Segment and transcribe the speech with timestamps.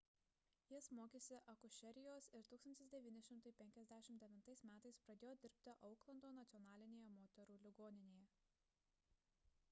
[0.69, 4.09] jis mokėsi akušerijos ir 1959
[4.69, 4.71] m
[5.03, 8.25] pradėjo dirbti auklando nacionalinėje moterų ligoninėje